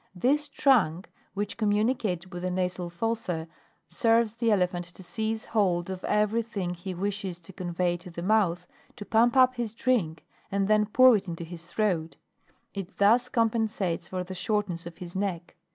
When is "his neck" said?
14.97-15.55